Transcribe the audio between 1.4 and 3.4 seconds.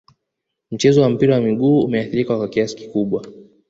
miguu umeathirika kwa kiasi kikubwa